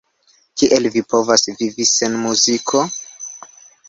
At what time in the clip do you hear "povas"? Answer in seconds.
1.13-1.45